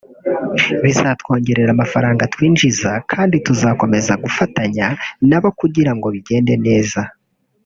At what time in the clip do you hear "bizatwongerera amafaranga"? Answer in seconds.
0.83-2.29